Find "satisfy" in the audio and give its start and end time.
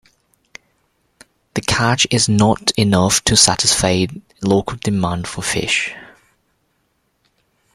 3.37-4.07